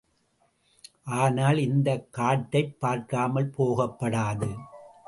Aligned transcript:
ஆனால், 1.03 1.57
இந்தக் 1.57 2.07
காட்டைப் 2.11 2.79
பார்க்காமல் 2.79 3.53
போகப்படாது. 3.57 4.55